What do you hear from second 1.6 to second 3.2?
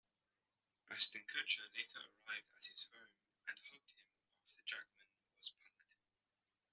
later arrived at his home